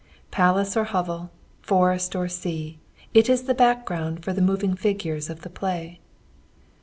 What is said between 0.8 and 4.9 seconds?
hovel, forest or sea, it is the background for the moving